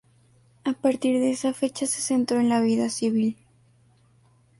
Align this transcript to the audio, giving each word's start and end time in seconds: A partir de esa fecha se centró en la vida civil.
A 0.63 0.73
partir 0.73 1.19
de 1.19 1.29
esa 1.29 1.53
fecha 1.53 1.85
se 1.85 2.01
centró 2.01 2.39
en 2.39 2.49
la 2.49 2.59
vida 2.59 2.89
civil. 2.89 3.37